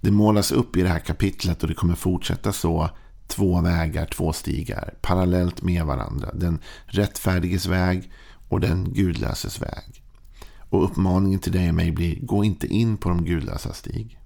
Det 0.00 0.10
målas 0.10 0.52
upp 0.52 0.76
i 0.76 0.82
det 0.82 0.88
här 0.88 0.98
kapitlet 0.98 1.62
och 1.62 1.68
det 1.68 1.74
kommer 1.74 1.94
fortsätta 1.94 2.52
så. 2.52 2.90
Två 3.26 3.60
vägar, 3.60 4.06
två 4.06 4.32
stigar, 4.32 4.94
parallellt 5.02 5.62
med 5.62 5.84
varandra. 5.84 6.30
Den 6.34 6.58
rättfärdiges 6.86 7.66
väg 7.66 8.12
och 8.48 8.60
den 8.60 8.92
gudlöses 8.92 9.62
väg. 9.62 10.02
Och 10.58 10.84
uppmaningen 10.84 11.40
till 11.40 11.52
dig 11.52 11.68
och 11.68 11.74
mig 11.74 11.92
blir, 11.92 12.20
gå 12.20 12.44
inte 12.44 12.66
in 12.66 12.96
på 12.96 13.08
de 13.08 13.24
gudlösa 13.24 13.72
stig. 13.72 14.18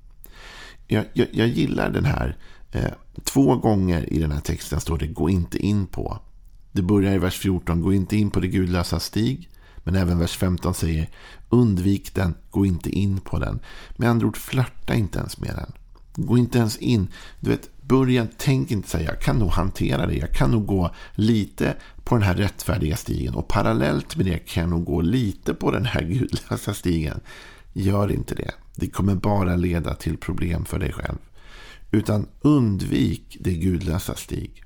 Jag, 0.87 1.05
jag, 1.12 1.28
jag 1.33 1.49
gillar 1.49 1.90
den 1.90 2.05
här. 2.05 2.37
Eh, 2.73 2.90
två 3.25 3.57
gånger 3.57 4.12
i 4.12 4.19
den 4.19 4.33
här 4.33 4.40
texten 4.40 4.81
står 4.81 4.99
det, 4.99 5.07
gå 5.07 5.31
inte 5.31 5.59
in 5.59 5.87
på. 5.87 6.19
Det 6.73 6.83
börjar 6.83 7.14
i 7.14 7.19
vers 7.19 7.38
14, 7.38 7.81
gå 7.81 7.93
inte 7.93 8.16
in 8.16 8.31
på 8.31 8.40
det 8.40 8.49
gudlösa 8.49 9.00
stig. 9.00 9.49
Men 9.76 9.97
även 9.97 10.19
vers 10.19 10.37
15 10.37 10.75
säger 10.75 11.09
undvik 11.49 12.14
den, 12.14 12.35
gå 12.50 12.66
inte 12.66 12.90
in 12.90 13.21
på 13.21 13.38
den. 13.38 13.61
Med 13.97 14.11
andra 14.11 14.26
ord, 14.26 14.37
flörta 14.37 14.95
inte 14.95 15.19
ens 15.19 15.38
med 15.38 15.55
den. 15.55 15.73
Gå 16.26 16.38
inte 16.38 16.59
ens 16.59 16.76
in. 16.76 17.09
Du 17.40 17.50
vet, 17.50 17.71
börja, 17.81 18.26
tänk 18.37 18.71
inte 18.71 18.88
säga 18.88 19.11
jag 19.11 19.21
kan 19.21 19.38
nog 19.38 19.50
hantera 19.50 20.07
det. 20.07 20.14
Jag 20.14 20.33
kan 20.33 20.50
nog 20.50 20.66
gå 20.66 20.90
lite 21.14 21.76
på 22.05 22.14
den 22.14 22.25
här 22.25 22.35
rättfärdiga 22.35 22.97
stigen. 22.97 23.35
Och 23.35 23.49
parallellt 23.49 24.16
med 24.16 24.26
det 24.26 24.38
kan 24.38 24.61
jag 24.61 24.71
nog 24.71 24.85
gå 24.85 25.00
lite 25.00 25.55
på 25.55 25.71
den 25.71 25.85
här 25.85 26.02
gudlösa 26.02 26.75
stigen. 26.75 27.21
Gör 27.78 28.12
inte 28.12 28.35
det. 28.35 28.50
Det 28.75 28.88
kommer 28.88 29.14
bara 29.14 29.56
leda 29.56 29.95
till 29.95 30.16
problem 30.16 30.64
för 30.64 30.78
dig 30.78 30.92
själv. 30.92 31.18
Utan 31.90 32.28
undvik 32.40 33.37
det 33.40 33.54
gudlösa 33.54 34.14
stig. 34.14 34.64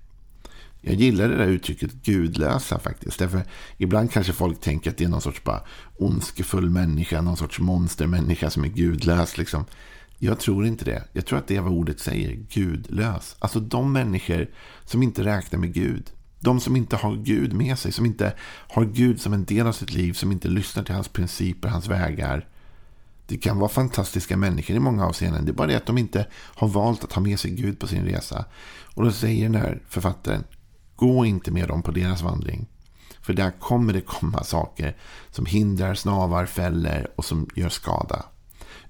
Jag 0.80 0.94
gillar 0.94 1.28
det 1.28 1.36
där 1.36 1.46
uttrycket 1.46 1.92
gudlösa 1.92 2.78
faktiskt. 2.78 3.18
Därför 3.18 3.42
ibland 3.76 4.12
kanske 4.12 4.32
folk 4.32 4.60
tänker 4.60 4.90
att 4.90 4.96
det 4.96 5.04
är 5.04 5.08
någon 5.08 5.20
sorts 5.20 5.44
bara 5.44 5.62
ondskefull 5.98 6.70
människa, 6.70 7.20
någon 7.20 7.36
sorts 7.36 7.60
monstermänniska 7.60 8.50
som 8.50 8.64
är 8.64 8.68
gudlös. 8.68 9.38
Liksom. 9.38 9.64
Jag 10.18 10.40
tror 10.40 10.66
inte 10.66 10.84
det. 10.84 11.04
Jag 11.12 11.26
tror 11.26 11.38
att 11.38 11.46
det 11.46 11.56
är 11.56 11.60
vad 11.60 11.72
ordet 11.72 12.00
säger, 12.00 12.34
gudlös. 12.34 13.36
Alltså 13.38 13.60
de 13.60 13.92
människor 13.92 14.50
som 14.84 15.02
inte 15.02 15.24
räknar 15.24 15.58
med 15.58 15.74
Gud. 15.74 16.10
De 16.40 16.60
som 16.60 16.76
inte 16.76 16.96
har 16.96 17.16
Gud 17.16 17.52
med 17.52 17.78
sig, 17.78 17.92
som 17.92 18.06
inte 18.06 18.32
har 18.68 18.84
Gud 18.84 19.20
som 19.20 19.32
en 19.32 19.44
del 19.44 19.66
av 19.66 19.72
sitt 19.72 19.92
liv, 19.92 20.12
som 20.12 20.32
inte 20.32 20.48
lyssnar 20.48 20.84
till 20.84 20.94
hans 20.94 21.08
principer, 21.08 21.68
hans 21.68 21.88
vägar. 21.88 22.46
Det 23.30 23.36
kan 23.36 23.58
vara 23.58 23.68
fantastiska 23.68 24.36
människor 24.36 24.76
i 24.76 24.80
många 24.80 25.06
avseenden. 25.06 25.44
Det 25.44 25.50
är 25.50 25.54
bara 25.54 25.66
det 25.66 25.76
att 25.76 25.86
de 25.86 25.98
inte 25.98 26.26
har 26.32 26.68
valt 26.68 27.04
att 27.04 27.12
ha 27.12 27.22
med 27.22 27.40
sig 27.40 27.50
Gud 27.50 27.78
på 27.78 27.86
sin 27.86 28.04
resa. 28.04 28.44
Och 28.94 29.04
då 29.04 29.12
säger 29.12 29.42
den 29.42 29.54
här 29.54 29.82
författaren, 29.88 30.44
gå 30.96 31.24
inte 31.24 31.50
med 31.50 31.68
dem 31.68 31.82
på 31.82 31.90
deras 31.90 32.22
vandring. 32.22 32.66
För 33.22 33.32
där 33.32 33.50
kommer 33.50 33.92
det 33.92 34.00
komma 34.00 34.44
saker 34.44 34.96
som 35.30 35.46
hindrar, 35.46 35.94
snavar, 35.94 36.46
fäller 36.46 37.10
och 37.16 37.24
som 37.24 37.48
gör 37.54 37.68
skada. 37.68 38.24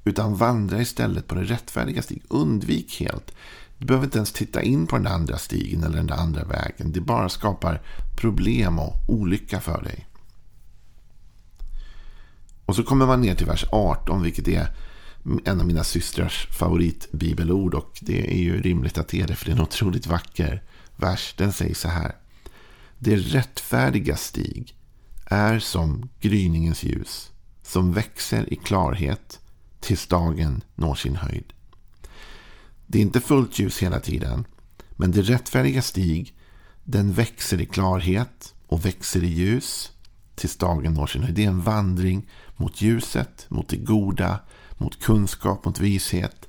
Utan 0.05 0.37
vandra 0.37 0.81
istället 0.81 1.27
på 1.27 1.35
det 1.35 1.45
rättfärdiga 1.45 2.03
stig. 2.03 2.23
Undvik 2.29 3.01
helt. 3.01 3.33
Du 3.79 3.87
behöver 3.87 4.07
inte 4.07 4.19
ens 4.19 4.33
titta 4.33 4.63
in 4.63 4.87
på 4.87 4.97
den 4.97 5.07
andra 5.07 5.39
stigen 5.39 5.85
eller 5.85 5.97
den 5.97 6.13
andra 6.13 6.45
vägen. 6.45 6.93
Det 6.93 7.01
bara 7.01 7.29
skapar 7.29 7.83
problem 8.17 8.79
och 8.79 8.95
olycka 9.09 9.61
för 9.61 9.83
dig. 9.83 10.07
Och 12.71 12.77
så 12.77 12.83
kommer 12.83 13.07
man 13.07 13.21
ner 13.21 13.35
till 13.35 13.47
vers 13.47 13.65
18, 13.73 14.23
vilket 14.23 14.49
är 14.49 14.69
en 15.45 15.61
av 15.61 15.67
mina 15.67 15.85
systrars 15.85 16.47
favoritbibelord. 16.50 17.75
Och 17.75 17.99
det 18.00 18.33
är 18.35 18.39
ju 18.39 18.62
rimligt 18.62 18.99
att 18.99 19.09
det 19.09 19.21
är 19.21 19.27
det, 19.27 19.35
för 19.35 19.47
det 19.47 19.53
är 19.53 19.57
en 19.57 19.62
otroligt 19.62 20.07
vacker 20.07 20.62
vers. 20.97 21.35
Den 21.37 21.53
säger 21.53 21.75
så 21.75 21.89
här. 21.89 22.17
Det 22.99 23.17
rättfärdiga 23.17 24.17
stig 24.17 24.75
är 25.25 25.59
som 25.59 26.09
gryningens 26.21 26.83
ljus, 26.83 27.31
som 27.62 27.93
växer 27.93 28.53
i 28.53 28.57
klarhet 28.57 29.41
tills 29.81 30.07
dagen 30.07 30.62
når 30.75 30.95
sin 30.95 31.17
höjd. 31.17 31.53
Det 32.87 32.99
är 32.99 33.03
inte 33.03 33.21
fullt 33.21 33.59
ljus 33.59 33.83
hela 33.83 34.00
tiden, 34.00 34.45
men 34.91 35.11
det 35.11 35.23
rättfärdiga 35.23 35.83
stig, 35.83 36.35
den 36.85 37.12
växer 37.12 37.61
i 37.61 37.67
klarhet 37.67 38.55
och 38.67 38.85
växer 38.85 39.25
i 39.25 39.29
ljus 39.29 39.93
tills 40.41 40.57
dagen 40.57 40.95
når 40.95 41.07
sin 41.07 41.23
höjd. 41.23 41.35
Det 41.35 41.45
är 41.45 41.49
en 41.49 41.63
vandring 41.63 42.29
mot 42.57 42.81
ljuset, 42.83 43.47
mot 43.49 43.69
det 43.69 43.77
goda, 43.77 44.39
mot 44.79 45.03
kunskap, 45.03 45.65
mot 45.65 45.81
vishet. 45.81 46.49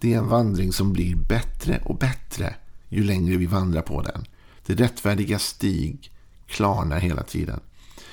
Det 0.00 0.14
är 0.14 0.18
en 0.18 0.28
vandring 0.28 0.72
som 0.72 0.92
blir 0.92 1.16
bättre 1.16 1.80
och 1.84 1.98
bättre 1.98 2.54
ju 2.88 3.04
längre 3.04 3.36
vi 3.36 3.46
vandrar 3.46 3.82
på 3.82 4.02
den. 4.02 4.24
Det 4.66 4.74
rättfärdiga 4.74 5.38
stig 5.38 6.12
klarnar 6.46 6.98
hela 6.98 7.22
tiden. 7.22 7.60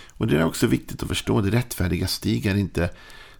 Och 0.09 0.27
det 0.27 0.37
är 0.37 0.45
också 0.45 0.67
viktigt 0.67 1.03
att 1.03 1.09
förstå. 1.09 1.41
Det 1.41 1.51
rättfärdiga 1.51 2.07
stig 2.07 2.45
är 2.45 2.55
inte 2.55 2.89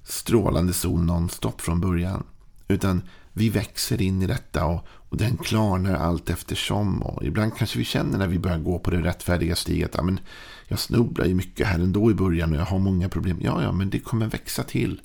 strålande 0.04 0.74
sol 0.74 1.02
nonstop 1.02 1.62
från 1.62 1.82
början. 1.82 2.24
Utan 2.68 3.02
vi 3.34 3.50
växer 3.50 4.02
in 4.02 4.22
i 4.22 4.28
detta 4.28 4.66
och, 4.66 4.88
och 5.10 5.18
den 5.18 5.38
klarnar 5.38 5.94
allt 5.94 6.30
eftersom. 6.30 7.02
Och 7.02 7.24
ibland 7.24 7.58
kanske 7.58 7.80
vi 7.80 7.86
känner 7.86 8.18
när 8.18 8.28
vi 8.28 8.40
börjar 8.40 8.58
gå 8.58 8.80
på 8.80 8.92
det 8.92 9.02
rättfärdiga 9.02 9.56
stiget. 9.56 9.92
Ja, 9.94 10.04
men 10.04 10.20
jag 10.68 10.80
snubblar 10.80 11.26
ju 11.26 11.34
mycket 11.34 11.68
här 11.68 11.80
ändå 11.80 12.12
i 12.12 12.14
början 12.14 12.52
och 12.52 12.58
jag 12.58 12.66
har 12.66 12.80
många 12.80 13.10
problem. 13.10 13.38
Ja, 13.42 13.64
ja, 13.64 13.72
men 13.72 13.90
det 13.90 14.00
kommer 14.00 14.28
växa 14.28 14.64
till. 14.64 15.02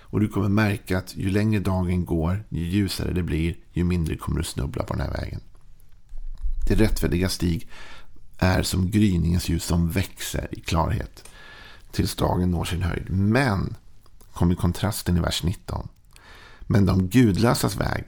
Och 0.00 0.20
du 0.20 0.28
kommer 0.28 0.48
märka 0.48 0.98
att 0.98 1.16
ju 1.16 1.30
längre 1.30 1.60
dagen 1.60 2.04
går, 2.04 2.44
ju 2.48 2.64
ljusare 2.64 3.12
det 3.12 3.22
blir, 3.22 3.56
ju 3.72 3.84
mindre 3.84 4.16
kommer 4.16 4.38
du 4.38 4.44
snubbla 4.44 4.82
på 4.82 4.94
den 4.94 5.02
här 5.02 5.12
vägen. 5.12 5.40
Det 6.68 6.74
rättfärdiga 6.74 7.28
stig 7.28 7.68
är 8.38 8.62
som 8.62 8.90
gryningens 8.90 9.48
ljus 9.48 9.64
som 9.64 9.90
växer 9.90 10.48
i 10.50 10.60
klarhet 10.60 11.24
tills 11.92 12.14
dagen 12.14 12.50
når 12.50 12.64
sin 12.64 12.82
höjd. 12.82 13.10
Men, 13.10 13.76
kommer 14.32 14.54
kontrasten 14.54 15.16
i 15.16 15.20
vers 15.20 15.42
19. 15.42 15.88
Men 16.60 16.86
de 16.86 17.08
gudlösas 17.08 17.76
väg 17.76 18.04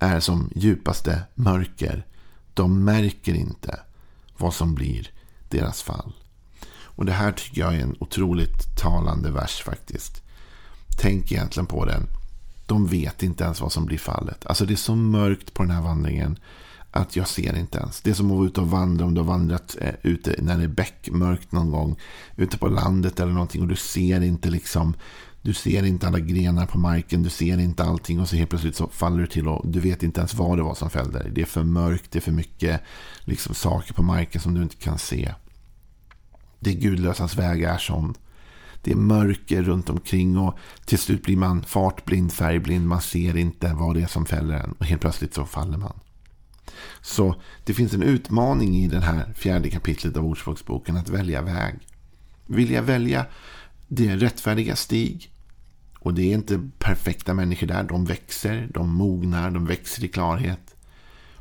är 0.00 0.20
som 0.20 0.50
djupaste 0.54 1.22
mörker. 1.34 2.06
De 2.54 2.84
märker 2.84 3.34
inte 3.34 3.80
vad 4.36 4.54
som 4.54 4.74
blir 4.74 5.10
deras 5.48 5.82
fall. 5.82 6.12
Och 7.00 7.04
det 7.04 7.12
här 7.12 7.32
tycker 7.32 7.60
jag 7.60 7.74
är 7.74 7.80
en 7.80 7.96
otroligt 8.00 8.76
talande 8.76 9.30
vers 9.30 9.62
faktiskt. 9.62 10.22
Tänk 10.98 11.32
egentligen 11.32 11.66
på 11.66 11.84
den. 11.84 12.06
De 12.66 12.86
vet 12.86 13.22
inte 13.22 13.44
ens 13.44 13.60
vad 13.60 13.72
som 13.72 13.84
blir 13.84 13.98
fallet. 13.98 14.46
Alltså 14.46 14.66
det 14.66 14.74
är 14.74 14.76
så 14.76 14.94
mörkt 14.94 15.54
på 15.54 15.62
den 15.62 15.72
här 15.72 15.82
vandringen 15.82 16.38
att 16.90 17.16
jag 17.16 17.28
ser 17.28 17.56
inte 17.56 17.78
ens. 17.78 18.00
Det 18.00 18.10
är 18.10 18.14
som 18.14 18.30
att 18.30 18.36
vara 18.36 18.46
ute 18.46 18.60
och 18.60 18.70
vandra 18.70 19.04
om 19.04 19.14
du 19.14 19.20
har 19.20 19.28
vandrat 19.28 19.76
eh, 19.80 19.94
ute 20.02 20.34
när 20.38 20.58
det 20.58 20.64
är 20.64 20.68
bäckmörkt 20.68 21.52
någon 21.52 21.70
gång. 21.70 21.96
Ute 22.36 22.58
på 22.58 22.68
landet 22.68 23.20
eller 23.20 23.32
någonting 23.32 23.62
och 23.62 23.68
du 23.68 23.76
ser 23.76 24.20
inte 24.20 24.50
liksom 24.50 24.94
du 25.42 25.54
ser 25.54 25.82
inte 25.82 26.06
alla 26.06 26.18
grenar 26.18 26.66
på 26.66 26.78
marken, 26.78 27.22
du 27.22 27.30
ser 27.30 27.58
inte 27.58 27.84
allting 27.84 28.20
och 28.20 28.28
så 28.28 28.36
helt 28.36 28.50
plötsligt 28.50 28.76
så 28.76 28.88
faller 28.88 29.18
du 29.18 29.26
till 29.26 29.48
och 29.48 29.68
du 29.68 29.80
vet 29.80 30.02
inte 30.02 30.20
ens 30.20 30.34
vad 30.34 30.58
det 30.58 30.62
var 30.62 30.74
som 30.74 30.90
fällde 30.90 31.18
dig. 31.18 31.30
Det 31.30 31.40
är 31.40 31.46
för 31.46 31.62
mörkt, 31.62 32.10
det 32.10 32.18
är 32.18 32.20
för 32.20 32.32
mycket 32.32 32.80
liksom, 33.24 33.54
saker 33.54 33.94
på 33.94 34.02
marken 34.02 34.40
som 34.40 34.54
du 34.54 34.62
inte 34.62 34.76
kan 34.76 34.98
se. 34.98 35.34
Det 36.58 36.74
gudlösas 36.74 37.36
väg 37.36 37.62
är 37.62 37.78
sån. 37.78 38.14
Det 38.82 38.90
är 38.90 38.96
mörker 38.96 39.62
runt 39.62 39.90
omkring 39.90 40.38
och 40.38 40.58
till 40.84 40.98
slut 40.98 41.22
blir 41.22 41.36
man 41.36 41.62
fartblind, 41.62 42.32
färgblind. 42.32 42.86
Man 42.86 43.00
ser 43.00 43.36
inte 43.36 43.72
vad 43.72 43.96
det 43.96 44.02
är 44.02 44.06
som 44.06 44.26
fäller 44.26 44.54
en 44.54 44.72
och 44.72 44.84
helt 44.84 45.00
plötsligt 45.00 45.34
så 45.34 45.44
faller 45.44 45.78
man. 45.78 46.00
Så 47.00 47.34
det 47.64 47.74
finns 47.74 47.94
en 47.94 48.02
utmaning 48.02 48.76
i 48.76 48.88
det 48.88 49.00
här 49.00 49.32
fjärde 49.36 49.70
kapitlet 49.70 50.16
av 50.16 50.26
Ordspråksboken 50.26 50.96
att 50.96 51.08
välja 51.08 51.42
väg. 51.42 51.74
Vill 52.46 52.70
jag 52.70 52.82
välja 52.82 53.26
det 53.92 54.16
rättfärdiga 54.16 54.76
stig? 54.76 55.32
Och 55.98 56.14
det 56.14 56.22
är 56.22 56.34
inte 56.34 56.70
perfekta 56.78 57.34
människor 57.34 57.66
där. 57.66 57.82
De 57.82 58.04
växer, 58.04 58.68
de 58.74 58.94
mognar, 58.94 59.50
de 59.50 59.66
växer 59.66 60.04
i 60.04 60.08
klarhet. 60.08 60.74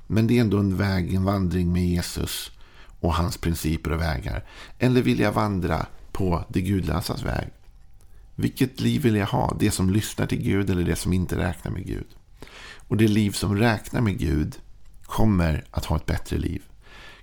Men 0.08 0.28
det 0.28 0.38
är 0.38 0.42
ändå 0.42 0.58
en 0.58 0.78
väg, 0.78 1.14
en 1.14 1.24
vandring 1.24 1.74
med 1.74 1.88
Jesus 1.88 2.52
och 3.00 3.14
hans 3.14 3.38
principer 3.38 3.92
och 3.92 4.02
vägar. 4.02 4.46
Eller 4.80 5.02
vill 5.02 5.20
jag 5.20 5.32
vandra 5.32 5.86
på 6.12 6.46
det 6.50 6.62
gudlösas 6.62 7.24
väg? 7.24 7.48
Vilket 8.36 8.80
liv 8.80 9.02
vill 9.02 9.16
jag 9.16 9.28
ha? 9.28 9.58
Det 9.60 9.72
som 9.72 9.90
lyssnar 9.90 10.26
till 10.26 10.42
Gud 10.42 10.70
eller 10.70 10.84
det 10.84 10.96
som 10.96 11.14
inte 11.14 11.38
räknar 11.38 11.72
med 11.72 11.86
Gud? 11.86 12.08
Och 12.76 12.98
det 12.98 13.08
liv 13.08 13.32
som 13.32 13.58
räknar 13.58 14.02
med 14.02 14.20
Gud 14.20 14.56
kommer 15.04 15.64
att 15.72 15.86
ha 15.86 15.96
ett 15.96 16.06
bättre 16.06 16.38
liv. 16.38 16.62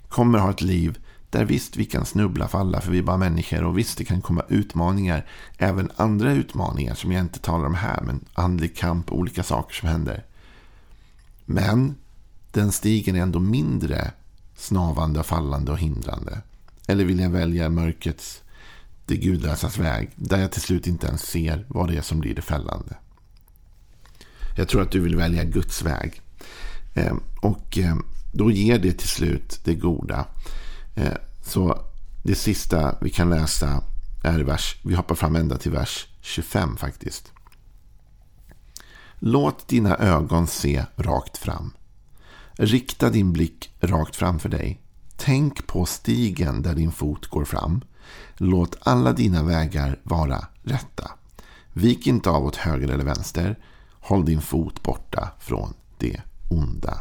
Kommer 0.08 0.38
att 0.38 0.44
ha 0.44 0.50
ett 0.50 0.62
liv 0.62 0.98
där 1.30 1.44
visst 1.44 1.76
vi 1.76 1.84
kan 1.84 2.06
snubbla, 2.06 2.48
falla 2.48 2.80
för 2.80 2.92
vi 2.92 2.98
är 2.98 3.02
bara 3.02 3.16
människor 3.16 3.64
och 3.64 3.78
visst 3.78 3.98
det 3.98 4.04
kan 4.04 4.20
komma 4.20 4.42
utmaningar. 4.48 5.26
Även 5.58 5.90
andra 5.96 6.32
utmaningar 6.32 6.94
som 6.94 7.12
jag 7.12 7.20
inte 7.20 7.38
talar 7.38 7.66
om 7.66 7.74
här. 7.74 8.00
Men 8.00 8.24
andlig 8.34 8.76
kamp, 8.76 9.12
olika 9.12 9.42
saker 9.42 9.74
som 9.74 9.88
händer. 9.88 10.24
Men 11.44 11.94
den 12.50 12.72
stigen 12.72 13.16
är 13.16 13.20
ändå 13.20 13.38
mindre 13.38 14.10
snavande, 14.56 15.22
fallande 15.22 15.72
och 15.72 15.78
hindrande. 15.78 16.42
Eller 16.86 17.04
vill 17.04 17.18
jag 17.18 17.30
välja 17.30 17.68
mörkrets, 17.68 18.42
det 19.06 19.16
gudlösas 19.16 19.78
väg. 19.78 20.10
Där 20.16 20.38
jag 20.38 20.52
till 20.52 20.62
slut 20.62 20.86
inte 20.86 21.06
ens 21.06 21.22
ser 21.22 21.66
vad 21.68 21.88
det 21.88 21.96
är 21.96 22.02
som 22.02 22.20
blir 22.20 22.34
det 22.34 22.42
fällande. 22.42 22.96
Jag 24.56 24.68
tror 24.68 24.82
att 24.82 24.90
du 24.90 25.00
vill 25.00 25.16
välja 25.16 25.44
Guds 25.44 25.82
väg. 25.82 26.20
Ehm, 26.94 27.20
och 27.42 27.78
ehm, 27.78 28.04
då 28.32 28.50
ger 28.50 28.78
det 28.78 28.92
till 28.92 29.08
slut 29.08 29.60
det 29.64 29.74
goda. 29.74 30.26
Eh, 30.96 31.16
så 31.42 31.82
det 32.22 32.34
sista 32.34 32.98
vi 33.00 33.10
kan 33.10 33.30
läsa 33.30 33.82
är 34.24 34.38
vers, 34.38 34.76
vi 34.84 34.94
hoppar 34.94 35.14
fram 35.14 35.36
ända 35.36 35.58
till 35.58 35.72
vers 35.72 36.06
25 36.20 36.76
faktiskt. 36.76 37.32
Låt 39.18 39.68
dina 39.68 39.96
ögon 39.96 40.46
se 40.46 40.84
rakt 40.96 41.36
fram. 41.36 41.72
Rikta 42.52 43.10
din 43.10 43.32
blick 43.32 43.70
rakt 43.80 44.16
framför 44.16 44.48
dig. 44.48 44.80
Tänk 45.16 45.66
på 45.66 45.86
stigen 45.86 46.62
där 46.62 46.74
din 46.74 46.92
fot 46.92 47.26
går 47.26 47.44
fram. 47.44 47.80
Låt 48.36 48.76
alla 48.80 49.12
dina 49.12 49.42
vägar 49.42 50.00
vara 50.02 50.46
rätta. 50.62 51.10
Vik 51.72 52.06
inte 52.06 52.30
av 52.30 52.44
åt 52.44 52.56
höger 52.56 52.88
eller 52.88 53.04
vänster. 53.04 53.58
Håll 54.00 54.24
din 54.24 54.40
fot 54.40 54.82
borta 54.82 55.32
från 55.40 55.74
det 55.98 56.20
onda. 56.50 56.98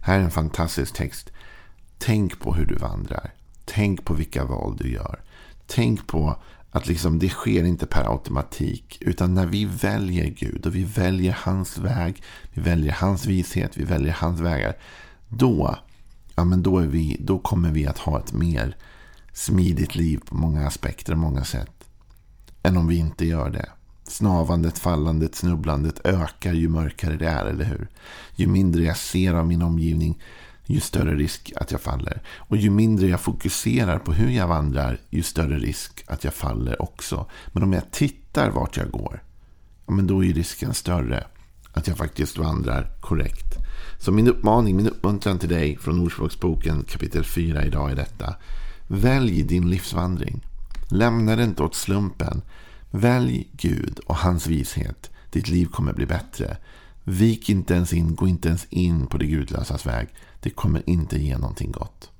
Här 0.00 0.18
är 0.18 0.22
en 0.22 0.30
fantastisk 0.30 0.94
text. 0.94 1.30
Tänk 2.02 2.40
på 2.40 2.54
hur 2.54 2.66
du 2.66 2.74
vandrar. 2.74 3.34
Tänk 3.64 4.04
på 4.04 4.14
vilka 4.14 4.44
val 4.44 4.76
du 4.76 4.92
gör. 4.92 5.20
Tänk 5.66 6.06
på 6.06 6.36
att 6.70 6.86
liksom 6.86 7.18
det 7.18 7.28
sker 7.28 7.64
inte 7.64 7.86
per 7.86 8.12
automatik. 8.12 8.98
Utan 9.00 9.34
när 9.34 9.46
vi 9.46 9.64
väljer 9.64 10.26
Gud 10.26 10.66
och 10.66 10.74
vi 10.74 10.84
väljer 10.84 11.38
hans 11.40 11.78
väg. 11.78 12.22
Vi 12.52 12.62
väljer 12.62 12.92
hans 12.92 13.26
vishet. 13.26 13.76
Vi 13.76 13.84
väljer 13.84 14.12
hans 14.12 14.40
vägar. 14.40 14.76
Då, 15.28 15.78
ja, 16.34 16.44
men 16.44 16.62
då, 16.62 16.78
är 16.78 16.86
vi, 16.86 17.16
då 17.20 17.38
kommer 17.38 17.70
vi 17.70 17.86
att 17.86 17.98
ha 17.98 18.18
ett 18.18 18.32
mer 18.32 18.76
smidigt 19.32 19.94
liv 19.94 20.20
på 20.26 20.34
många 20.34 20.66
aspekter 20.66 21.12
och 21.12 21.18
många 21.18 21.44
sätt. 21.44 21.84
Än 22.62 22.76
om 22.76 22.88
vi 22.88 22.96
inte 22.96 23.26
gör 23.26 23.50
det. 23.50 23.68
Snavandet, 24.04 24.78
fallandet, 24.78 25.34
snubblandet 25.34 26.00
ökar 26.06 26.52
ju 26.52 26.68
mörkare 26.68 27.16
det 27.16 27.28
är, 27.28 27.46
eller 27.46 27.64
hur? 27.64 27.88
Ju 28.34 28.46
mindre 28.46 28.84
jag 28.84 28.96
ser 28.96 29.34
av 29.34 29.46
min 29.46 29.62
omgivning, 29.62 30.18
ju 30.72 30.80
större 30.80 31.14
risk 31.14 31.52
att 31.56 31.72
jag 31.72 31.80
faller. 31.80 32.22
Och 32.38 32.56
ju 32.56 32.70
mindre 32.70 33.06
jag 33.06 33.20
fokuserar 33.20 33.98
på 33.98 34.12
hur 34.12 34.30
jag 34.30 34.48
vandrar, 34.48 35.00
ju 35.10 35.22
större 35.22 35.58
risk 35.58 36.04
att 36.06 36.24
jag 36.24 36.34
faller 36.34 36.82
också. 36.82 37.26
Men 37.52 37.62
om 37.62 37.72
jag 37.72 37.90
tittar 37.90 38.50
vart 38.50 38.76
jag 38.76 38.90
går, 38.90 39.22
ja, 39.86 39.92
men 39.92 40.06
då 40.06 40.24
är 40.24 40.32
risken 40.32 40.74
större 40.74 41.26
att 41.72 41.88
jag 41.88 41.96
faktiskt 41.96 42.38
vandrar 42.38 42.90
korrekt. 43.00 43.54
Så 43.98 44.12
min 44.12 44.28
uppmaning, 44.28 44.76
min 44.76 44.88
uppmuntran 44.88 45.38
till 45.38 45.48
dig 45.48 45.78
från 45.78 46.00
Ordspråksboken 46.00 46.84
kapitel 46.88 47.24
4 47.24 47.64
idag 47.64 47.90
är 47.90 47.96
detta. 47.96 48.34
Välj 48.88 49.42
din 49.42 49.70
livsvandring. 49.70 50.46
Lämna 50.88 51.36
det 51.36 51.44
inte 51.44 51.62
åt 51.62 51.74
slumpen. 51.74 52.42
Välj 52.90 53.48
Gud 53.52 53.98
och 54.06 54.16
hans 54.16 54.46
vishet. 54.46 55.10
Ditt 55.30 55.48
liv 55.48 55.66
kommer 55.66 55.92
bli 55.92 56.06
bättre. 56.06 56.56
Vik 57.04 57.48
inte 57.48 57.74
ens 57.74 57.92
in, 57.92 58.14
gå 58.14 58.28
inte 58.28 58.48
ens 58.48 58.66
in 58.70 59.06
på 59.06 59.18
det 59.18 59.26
gudlösas 59.26 59.86
väg. 59.86 60.08
Det 60.40 60.50
kommer 60.50 60.90
inte 60.90 61.18
ge 61.18 61.38
någonting 61.38 61.72
gott. 61.72 62.10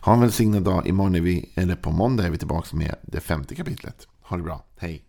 Ha 0.00 0.14
en 0.14 0.20
välsignad 0.20 0.62
dag. 0.62 0.86
Imorgon 0.86 1.14
är 1.14 1.20
vi, 1.20 1.52
eller 1.54 1.76
på 1.76 1.90
måndag 1.90 2.26
är 2.26 2.30
vi 2.30 2.38
tillbaka 2.38 2.76
med 2.76 2.94
det 3.02 3.20
femte 3.20 3.54
kapitlet. 3.54 4.08
Ha 4.20 4.36
det 4.36 4.42
bra. 4.42 4.64
Hej! 4.78 5.07